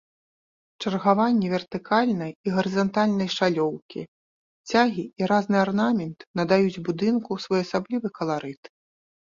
[0.83, 4.01] Чаргаванне вертыкальнай і гарызантальнай шалёўкі,
[4.73, 8.63] цягі і разны арнамент надаюць будынку своеасаблівы каларыт.